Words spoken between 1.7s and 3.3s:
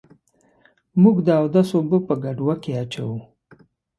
اوبه په ګډوه کي اچوو.